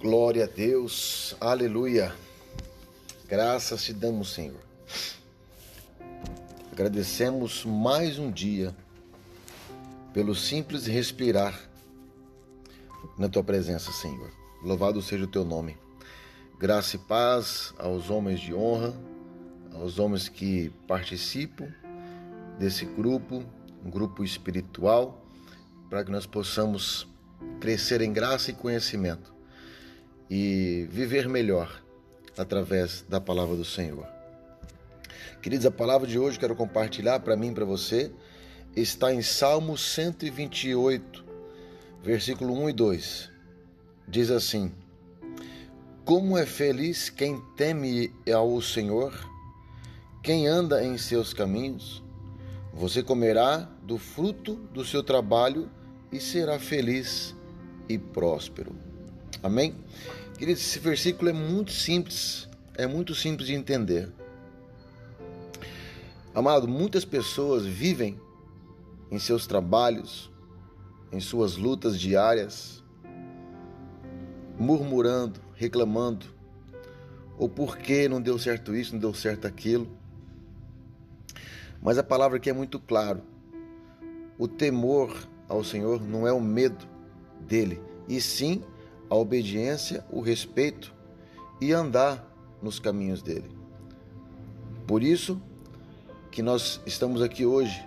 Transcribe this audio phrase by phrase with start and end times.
[0.00, 2.14] Glória a Deus, aleluia.
[3.26, 4.60] Graças te damos, Senhor.
[6.70, 8.72] Agradecemos mais um dia
[10.14, 11.60] pelo simples respirar
[13.18, 14.30] na tua presença, Senhor.
[14.62, 15.76] Louvado seja o teu nome.
[16.60, 18.94] Graça e paz aos homens de honra,
[19.74, 21.74] aos homens que participam
[22.56, 23.42] desse grupo,
[23.84, 25.26] um grupo espiritual,
[25.90, 27.04] para que nós possamos
[27.58, 29.37] crescer em graça e conhecimento
[30.30, 31.82] e viver melhor
[32.36, 34.06] através da palavra do Senhor.
[35.40, 38.10] Queridos, a palavra de hoje quero compartilhar para mim para você
[38.74, 41.24] está em Salmo 128,
[42.02, 43.30] versículo 1 e 2.
[44.06, 44.72] Diz assim:
[46.04, 49.12] Como é feliz quem teme ao Senhor,
[50.22, 52.02] quem anda em seus caminhos.
[52.72, 55.68] Você comerá do fruto do seu trabalho
[56.12, 57.34] e será feliz
[57.88, 58.72] e próspero.
[59.42, 59.74] Amém?
[60.38, 64.08] Queridos, esse versículo é muito simples, é muito simples de entender.
[66.34, 68.20] Amado, muitas pessoas vivem
[69.10, 70.30] em seus trabalhos,
[71.10, 72.82] em suas lutas diárias,
[74.58, 76.26] murmurando, reclamando,
[77.38, 79.88] ou por que não deu certo isso, não deu certo aquilo.
[81.80, 83.22] Mas a palavra aqui é muito claro.
[84.38, 85.16] O temor
[85.48, 86.86] ao Senhor não é o medo
[87.40, 88.62] dele, e sim
[89.08, 90.94] a obediência, o respeito
[91.60, 92.24] e andar
[92.62, 93.50] nos caminhos dele.
[94.86, 95.40] Por isso
[96.30, 97.86] que nós estamos aqui hoje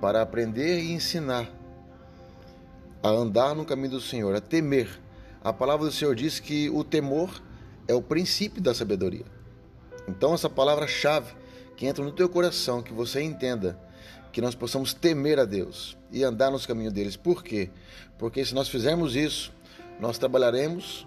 [0.00, 1.50] para aprender e ensinar
[3.02, 4.88] a andar no caminho do Senhor, a temer.
[5.42, 7.42] A palavra do Senhor diz que o temor
[7.86, 9.24] é o princípio da sabedoria.
[10.08, 11.32] Então essa palavra-chave
[11.76, 13.78] que entra no teu coração, que você entenda
[14.32, 17.16] que nós possamos temer a Deus e andar nos caminhos deles.
[17.16, 17.70] Por quê?
[18.18, 19.52] Porque se nós fizermos isso,
[19.98, 21.06] nós trabalharemos,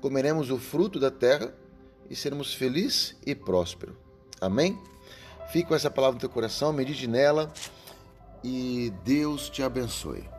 [0.00, 1.52] comeremos o fruto da terra
[2.10, 3.96] e seremos felizes e prósperos.
[4.40, 4.78] Amém?
[5.50, 7.52] Fique com essa palavra no teu coração, medite nela
[8.44, 10.37] e Deus te abençoe.